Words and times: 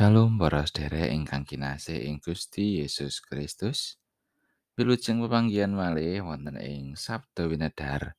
Salam 0.00 0.40
para 0.40 0.64
sedherek 0.64 1.12
ingkang 1.12 1.44
kinasih 1.44 2.08
ing 2.08 2.24
Gusti 2.24 2.80
Yesus 2.80 3.20
Kristus. 3.20 4.00
Wilujeng 4.72 5.20
pepanggihan 5.20 5.76
malih 5.76 6.24
wonten 6.24 6.56
ing 6.56 6.96
Sabda 6.96 7.44
Winedhar. 7.44 8.16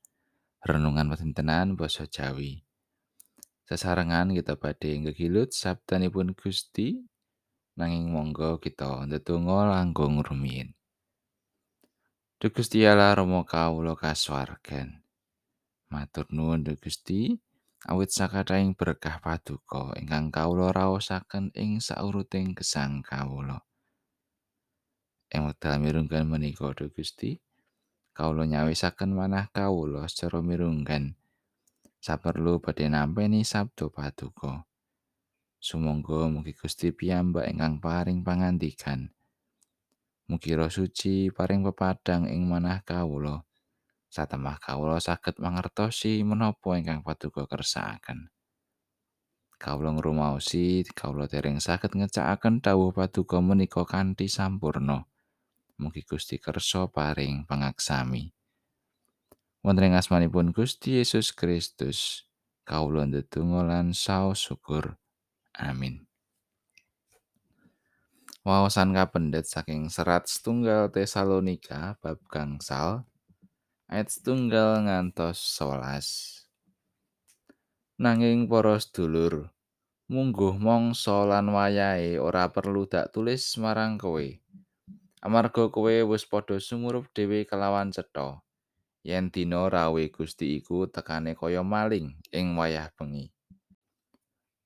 Renungan 0.62 1.10
wontenan 1.10 1.74
basa 1.74 2.06
Jawi. 2.06 2.62
Sesarengan 3.66 4.30
kita 4.30 4.62
badhe 4.62 4.94
ngegilut 4.94 5.58
sabdanipun 5.58 6.38
Gusti 6.38 7.02
nanging 7.74 8.14
monggo 8.14 8.62
kita 8.62 9.02
ndedonga 9.10 9.74
langkung 9.74 10.22
rumiyin. 10.22 10.78
Duh 12.38 12.54
Gusti 12.54 12.86
Allah 12.86 13.18
Rama 13.18 13.42
kawula 13.42 13.98
kasuwargan. 13.98 15.02
Matur 15.90 16.30
nuwun 16.30 16.62
Gusti, 16.78 17.42
awit 17.90 18.14
sakathahing 18.14 18.78
berkah 18.78 19.18
paduka 19.18 19.98
ingkang 19.98 20.30
kawula 20.30 20.70
raosaken 20.70 21.50
ing 21.58 21.82
sauruting 21.82 22.54
gesang 22.54 23.02
kawula. 23.02 23.66
Ing 25.32 25.48
wekdal 25.48 25.82
mirunggan 25.82 26.28
menika 26.28 26.70
Duh 26.76 26.92
Gusti, 26.94 27.40
kawula 28.14 28.46
nyawisaken 28.46 29.16
manah 29.16 29.50
kawula 29.50 30.06
secara 30.06 30.44
mirunggan. 30.44 31.18
Saperlu 32.02 32.62
badhe 32.62 32.90
nampi 32.90 33.30
sabda 33.46 33.90
paduka. 33.90 34.66
Sumangga 35.62 36.26
mugi 36.26 36.58
Gusti 36.58 36.90
piyambak 36.90 37.46
ingkang 37.46 37.78
paring 37.78 38.26
pangandikan. 38.26 39.14
Mugi 40.26 40.58
Roh 40.58 40.74
Suci 40.74 41.30
paring 41.30 41.62
pepadang 41.62 42.26
ing 42.26 42.50
manah 42.50 42.82
kawula. 42.82 43.46
Satemah 44.12 44.60
kawula 44.60 45.00
saged 45.00 45.40
mangertosi 45.40 46.20
menapa 46.28 46.76
ingkang 46.76 47.00
paduka 47.00 47.48
kersakaken. 47.48 48.28
Kawula 49.56 49.96
ngrumaosi 49.96 50.84
kawula 50.92 51.32
dereng 51.32 51.64
saged 51.64 51.96
ngecakaken 51.96 52.60
dawuh 52.60 52.92
paduka 52.92 53.40
menika 53.40 53.88
kanthi 53.88 54.28
sampurna. 54.28 55.08
Mugi 55.80 56.04
Gusti 56.04 56.38
kersa 56.44 56.92
paring 56.92 57.48
pangaksami. 57.48 58.36
Wonten 59.64 59.88
ing 59.88 59.96
asmanipun 59.96 60.52
Gusti 60.52 61.00
Yesus 61.00 61.32
Kristus, 61.32 62.28
kawula 62.68 63.08
ndedonga 63.08 63.64
lan 63.64 63.96
saos 63.96 64.44
syukur. 64.44 64.98
Amin. 65.56 66.04
Wawasan 68.42 68.98
kapendet 68.98 69.46
saking 69.46 69.94
serat 69.94 70.26
setunggal 70.26 70.90
Tesalonika 70.90 72.02
bab 72.02 72.18
gangsal 72.26 73.06
ayat 73.92 74.08
setunggal 74.08 74.88
ngantos 74.88 75.36
sewelas. 75.36 76.08
Nanging 78.00 78.48
para 78.48 78.80
sedulur, 78.80 79.52
mungguh 80.08 80.56
mangsa 80.56 81.28
lan 81.28 81.52
wayahe 81.52 82.16
ora 82.16 82.48
perlu 82.48 82.88
dak 82.88 83.12
tulis 83.12 83.44
marang 83.60 84.00
kowe. 84.00 84.24
Amarga 85.20 85.68
kowe 85.68 85.92
wis 86.08 86.24
padha 86.24 86.56
sumurup 86.64 87.12
dhewe 87.12 87.44
kelawan 87.44 87.92
cetha. 87.92 88.40
Yen 89.04 89.28
dina 89.28 89.68
rawe 89.68 90.04
Gusti 90.08 90.64
iku 90.64 90.88
tekane 90.88 91.36
kaya 91.36 91.60
maling 91.60 92.16
ing 92.32 92.56
wayah 92.56 92.88
bengi. 92.96 93.28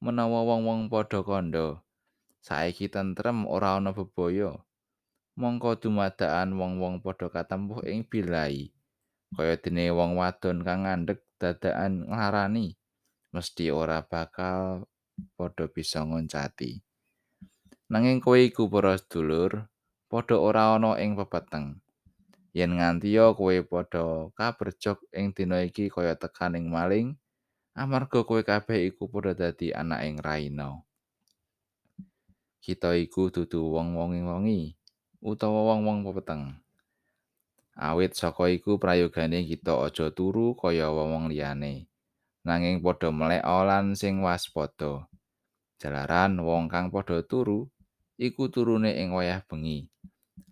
Menawa 0.06 0.46
wong-wong 0.46 0.86
padha 0.86 1.26
kandha, 1.26 1.81
saiki 2.46 2.94
tentrem 2.94 3.50
ora 3.50 3.81
ana 3.81 3.90
bebaya. 3.90 4.53
Mongko 5.34 5.81
dumadakan 5.81 6.56
wong-wong 6.56 7.02
padha 7.02 7.28
katempuh 7.34 7.81
ing 7.90 8.06
bilai. 8.06 8.75
Kaya 9.34 9.58
dene 9.58 9.90
wong 9.90 10.13
wadon 10.22 10.62
kang 10.62 10.86
ngandhek 10.86 11.25
dadakan 11.41 12.06
nglarani 12.06 12.78
mesti 13.34 13.68
ora 13.74 14.00
bakal 14.06 14.88
padha 15.36 15.68
bisa 15.68 16.03
ngoncati. 16.08 16.80
Nanging 17.91 18.24
kowe 18.24 18.40
iku 18.40 18.72
para 18.72 18.96
sedulur 18.96 19.68
padha 20.08 20.40
ora 20.40 20.80
ana 20.80 20.96
ing 21.02 21.19
pepeteng. 21.19 21.84
Yen 22.56 22.80
ngantiya 22.80 23.35
kowe 23.35 23.56
padha 23.68 24.31
kaberjok 24.34 25.03
ing 25.12 25.35
dina 25.35 25.59
iki 25.68 25.91
kaya 25.91 26.16
tekaning 26.16 26.72
maling 26.72 27.19
amarga 27.75 28.24
kowe 28.24 28.40
kabeh 28.40 28.88
iku 28.90 29.12
padha 29.12 29.35
dadi 29.35 29.75
anak 29.75 30.02
ing 30.08 30.16
raina. 30.24 30.80
Kita 32.64 32.97
iku 32.97 33.30
dudu 33.30 33.62
wong-wong 33.78 34.25
wengi 34.25 34.74
utawa 35.22 35.75
wong-wong 35.75 36.02
pepeteng 36.02 36.65
Awit 37.85 38.18
saka 38.18 38.50
iku 38.50 38.81
prayogane 38.81 39.46
kita 39.46 39.78
aja 39.78 40.09
turu 40.09 40.57
kaya 40.57 40.90
wong 40.90 41.29
liyane. 41.29 41.85
Nanging 42.41 42.81
padha 42.81 43.13
melek 43.13 43.46
lan 43.46 43.94
sing 43.94 44.25
waspada. 44.25 45.06
Jalaran 45.78 46.41
wong 46.41 46.66
kang 46.66 46.90
padha 46.90 47.22
turu 47.22 47.69
iku 48.18 48.50
turune 48.50 48.90
ing 48.97 49.13
wayah 49.13 49.46
bengi. 49.46 49.85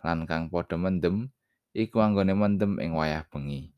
Lan 0.06 0.30
kang 0.30 0.54
padha 0.54 0.78
mendem 0.78 1.34
iku 1.74 2.06
anggone 2.06 2.38
mendem 2.38 2.78
ing 2.78 2.94
wayah 2.94 3.26
bengi. 3.26 3.74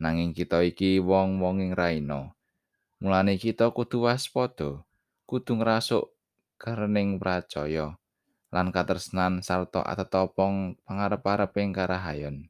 Nanging 0.00 0.32
kita 0.32 0.64
iki 0.64 0.96
wong-wong 0.96 1.60
ing 1.60 1.72
raina. 1.76 2.32
Mulane 3.04 3.36
kita 3.36 3.68
kudu 3.68 4.08
waspada, 4.08 4.80
kudu 5.28 5.60
ngrasuk 5.60 6.08
kerening 6.56 7.20
pracaya 7.20 8.00
lan 8.48 8.72
katresnan 8.72 9.44
sarta 9.44 9.84
atetopong 9.84 10.80
pangarep-areping 10.88 11.76
karahayon. 11.76 12.48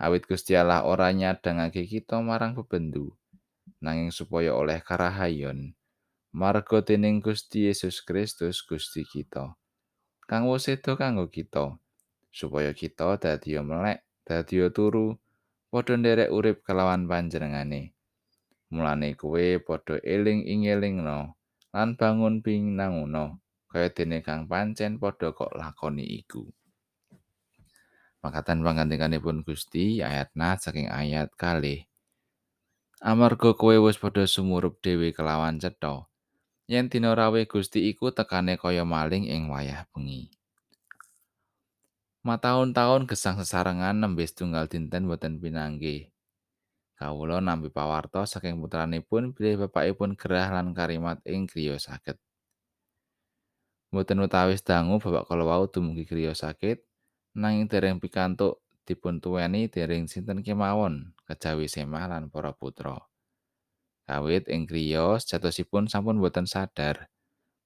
Awit 0.00 0.24
Gusti 0.24 0.56
Allah 0.56 0.88
ora 0.88 1.12
nyadangake 1.12 1.84
kita 1.84 2.24
marang 2.24 2.56
bebendu 2.56 3.12
nanging 3.84 4.12
supaya 4.12 4.56
oleh 4.56 4.80
karahayon. 4.80 5.72
Marga 6.30 6.78
dening 6.84 7.18
Gusti 7.18 7.66
Yesus 7.66 8.00
Kristus 8.06 8.62
Gusti 8.62 9.02
kita. 9.02 9.58
Kang 10.30 10.46
wis 10.46 10.70
sedo 10.70 10.94
kanggo 10.94 11.26
kita 11.26 11.74
supaya 12.30 12.70
kita 12.70 13.18
dadi 13.18 13.58
melek 13.58 14.06
dadi 14.22 14.62
turu 14.70 15.18
padha 15.74 15.98
nderek 15.98 16.30
urip 16.30 16.62
kelawan 16.62 17.10
panjenengane. 17.10 17.98
Mulane 18.70 19.18
kowe 19.18 19.58
padha 19.58 19.98
eling 20.06 20.46
ing 20.46 20.70
elingno 20.70 21.34
lan 21.74 21.98
bangun 21.98 22.38
ping 22.46 22.78
nanguno 22.78 23.42
kaya 23.66 23.90
dene 23.90 24.22
kang 24.22 24.46
pancen 24.46 25.02
padha 25.02 25.34
kok 25.34 25.50
lakoni 25.58 26.06
iku 26.22 26.46
Makatan 28.20 28.60
pangandikanipun 28.60 29.40
Gusti 29.40 30.04
ayat 30.04 30.28
na 30.36 30.60
saking 30.60 30.92
ayat 30.92 31.32
kali. 31.40 31.88
Amarga 33.00 33.56
kowe 33.56 33.72
wis 33.80 33.96
padha 33.96 34.28
sumurup 34.28 34.76
dhewe 34.84 35.16
kelawan 35.16 35.56
cetha. 35.56 36.04
Yen 36.68 36.92
dina 36.92 37.16
rawe 37.16 37.40
Gusti 37.48 37.88
iku 37.88 38.12
tekane 38.12 38.60
kaya 38.60 38.84
maling 38.84 39.24
ing 39.24 39.48
wayah 39.48 39.88
bengi. 39.88 40.28
Mataun-taun 42.20 43.08
gesang 43.08 43.40
sesarengan 43.40 43.96
nembe 43.96 44.28
tunggal 44.28 44.68
dinten 44.68 45.08
boten 45.08 45.40
pinanggih. 45.40 46.12
Kawula 47.00 47.40
nampi 47.40 47.72
pawarto 47.72 48.28
saking 48.28 48.60
putranipun 48.60 49.32
bilih 49.32 49.64
bapakipun 49.64 50.20
gerah 50.20 50.52
lan 50.52 50.76
karimat 50.76 51.16
ing 51.24 51.48
griya 51.48 51.80
sakit. 51.80 52.20
Mboten 53.88 54.20
utawis 54.20 54.60
dangu 54.60 55.00
bapak 55.00 55.24
kala 55.24 55.48
wau 55.48 55.64
dumugi 55.64 56.04
griya 56.04 56.36
sakit, 56.36 56.84
nanging 57.36 57.70
dereng 57.70 57.98
pikantuk 58.02 58.62
dipun 58.82 59.22
tuweni 59.22 59.70
dereng 59.70 60.10
sinten 60.10 60.42
kemawon 60.42 61.14
kejawi 61.28 61.70
semah 61.70 62.10
lan 62.10 62.26
para 62.26 62.50
putra. 62.50 62.98
Kawit 64.10 64.50
ing 64.50 64.66
griya 64.66 65.22
sejatosipun 65.22 65.86
sampun 65.86 66.18
boten 66.18 66.42
sadar. 66.42 67.06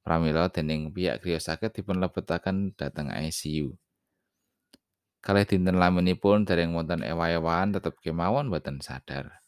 Pramila 0.04 0.52
dening 0.52 0.92
pihak 0.92 1.24
griya 1.24 1.40
sakit 1.40 1.80
dipun 1.80 1.96
lebetaken 1.96 2.76
dhateng 2.76 3.08
ICU. 3.08 3.72
Kalih 5.24 5.48
dinten 5.48 5.80
laminipun 5.80 6.44
dereng 6.44 6.76
wonten 6.76 7.00
ewa-ewan 7.00 7.72
tetep 7.72 7.96
kemawon 8.04 8.52
boten 8.52 8.84
sadar. 8.84 9.40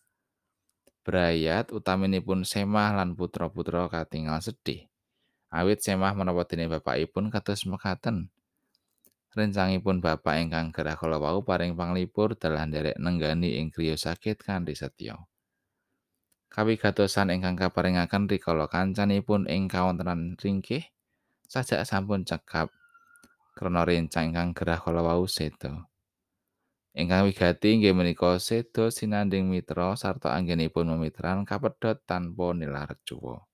Brayat 1.05 1.69
utaminipun 1.77 2.49
semah 2.49 2.97
lan 2.97 3.13
putra-putra 3.13 3.85
katingal 3.93 4.41
sedih. 4.41 4.89
Awit 5.53 5.85
semah 5.85 6.17
menapa 6.17 6.49
dene 6.49 6.73
bapakipun 6.73 7.29
kados 7.29 7.69
mekaten. 7.69 8.33
Rencangipun 9.37 10.01
bapak 10.01 10.41
ingkang 10.41 10.73
gerah 10.73 10.97
kala 10.97 11.21
wau 11.21 11.45
paring 11.45 11.77
panglipur 11.77 12.33
dalah 12.41 12.65
nderek 12.65 12.97
nenggani 12.97 13.61
ing 13.61 13.69
griya 13.69 13.93
sakit 13.93 14.41
kanthi 14.41 14.73
setya. 14.73 15.21
Kawigatosan 16.49 17.37
ingkang 17.37 17.53
kaparingaken 17.53 18.33
rikala 18.33 18.65
kancanipun 18.65 19.45
ing 19.45 19.69
kawontenan 19.69 20.41
ringkih 20.41 20.89
sajak 21.53 21.85
sampun 21.85 22.25
cekap 22.25 22.73
krana 23.53 23.85
rencang 23.85 24.33
ingkang 24.33 24.57
gerah 24.57 24.81
kala 24.81 25.05
wau 25.05 25.29
seda. 25.29 25.85
Ingkang 26.97 27.29
wigati 27.29 27.77
inggih 27.77 27.93
menika 27.93 28.41
seda 28.41 28.89
sinanding 28.89 29.53
mitra 29.53 30.01
sarta 30.01 30.33
anggenipun 30.33 30.97
memitran 30.97 31.45
kapedhot 31.45 32.09
tanpa 32.09 32.57
nilar 32.57 32.97
cuwa. 33.05 33.45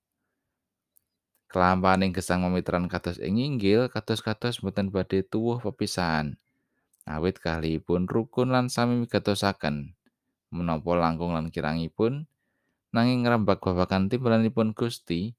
Kelampaning 1.53 2.17
gesang 2.17 2.49
memitran 2.49 2.89
kados 2.89 3.21
ing 3.21 3.37
inggil 3.37 3.93
kados-kados 3.93 4.65
boten 4.65 4.89
badhe 4.89 5.21
tuwuh 5.21 5.61
pepisahan. 5.61 6.41
Awit 7.05 7.45
kalihipun 7.45 8.09
rukun 8.09 8.57
lan 8.57 8.73
sami 8.73 9.05
migatosaken. 9.05 9.93
Menapa 10.49 10.97
langkung 10.97 11.37
lan 11.37 11.53
kirangipun 11.53 12.25
nanging 12.97 13.29
ngrembak 13.29 13.61
babagan 13.61 14.09
timbalanipun 14.09 14.73
Gusti 14.73 15.37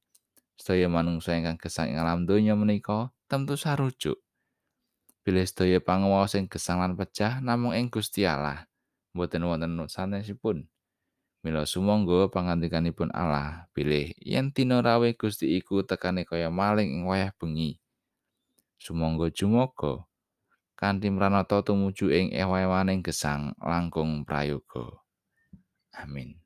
sedaya 0.54 0.86
manungsa 0.86 1.34
ingkang 1.34 1.58
gesang 1.58 1.90
ing 1.90 1.98
alam 1.98 2.30
donya 2.30 2.54
menika 2.54 3.10
tentu 3.26 3.58
sarujuk. 3.58 4.22
Bilih 5.26 5.50
sedaya 5.50 5.82
panguwaos 5.82 6.38
sing 6.38 6.46
gesang 6.46 6.78
lan 6.78 6.94
pecah 6.94 7.42
namung 7.42 7.74
ing 7.74 7.90
Gusti 7.90 8.22
Allah, 8.30 8.70
mboten 9.18 9.50
wonten 9.50 9.74
sanesipun. 9.90 10.70
Mila 11.44 11.68
sumangga 11.68 12.32
pangandikanipun 12.32 13.12
Allah, 13.12 13.68
bilih 13.76 14.16
yen 14.24 14.56
dina 14.56 14.80
rawuh 14.80 15.12
Gusti 15.12 15.60
iku 15.60 15.84
tekane 15.84 16.24
kaya 16.24 16.48
maling 16.48 16.88
ing 16.88 17.04
wayah 17.04 17.36
bengi. 17.36 17.84
Sumangga 18.80 19.28
jumoga 19.28 20.08
kanthi 20.80 21.12
mranata 21.12 21.60
tumuju 21.60 22.12
ing 22.16 22.28
ewa-ewaning 22.32 23.04
gesang 23.04 23.52
langkung 23.60 24.24
prayoga. 24.24 25.04
Amin. 25.96 26.43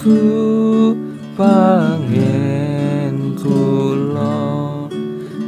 Ku 0.00 0.96
pangen 1.36 3.36
kula 3.36 4.88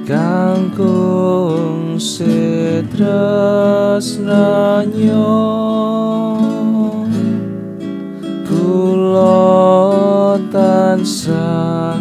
kangkung 0.04 1.96
setres 1.96 3.00
nanyo 4.20 5.40
kula 8.44 9.56
tansah 10.52 11.96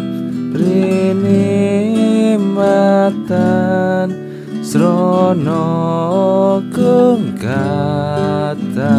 rene 0.52 2.36
matan 2.36 4.12
srana 4.60 5.64
kung 6.68 7.32
katarman 7.40 8.92